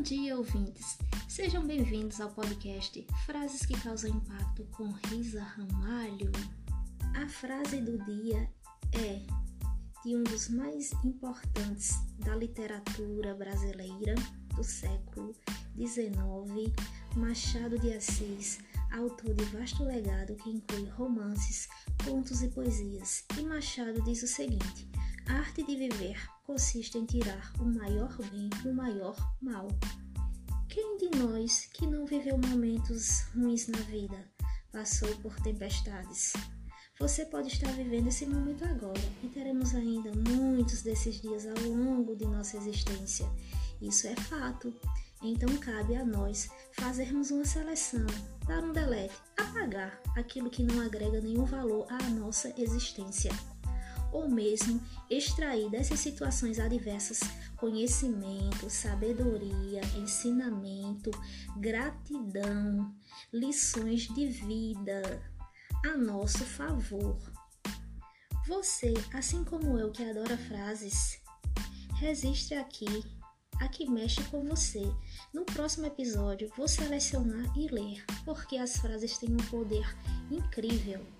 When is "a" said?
7.14-7.28, 25.30-25.38, 45.94-46.04, 65.84-65.96, 73.60-73.68